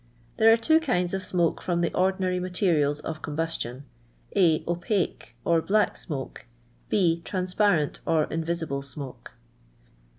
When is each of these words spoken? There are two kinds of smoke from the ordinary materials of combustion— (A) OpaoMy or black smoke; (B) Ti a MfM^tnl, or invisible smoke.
There 0.37 0.51
are 0.51 0.57
two 0.57 0.79
kinds 0.79 1.13
of 1.13 1.23
smoke 1.23 1.61
from 1.61 1.81
the 1.81 1.93
ordinary 1.93 2.39
materials 2.39 3.01
of 3.01 3.21
combustion— 3.21 3.83
(A) 4.35 4.63
OpaoMy 4.63 5.33
or 5.45 5.61
black 5.61 5.95
smoke; 5.95 6.47
(B) 6.89 7.21
Ti 7.23 7.37
a 7.37 7.41
MfM^tnl, 7.41 7.99
or 8.07 8.23
invisible 8.23 8.81
smoke. 8.81 9.33